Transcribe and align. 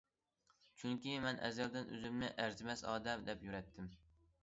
چۈنكى 0.83 1.13
مەن 1.27 1.37
ئەزەلدىن 1.49 1.87
ئۆزۈمنى 1.93 2.33
ئەرزىمەس 2.35 2.85
ئادەم 2.91 3.31
دەپ 3.33 3.49
يۈرەتتىم. 3.51 3.97